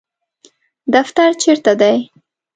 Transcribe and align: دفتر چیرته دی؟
دفتر 0.93 1.29
چیرته 1.41 1.73
دی؟ 1.79 1.97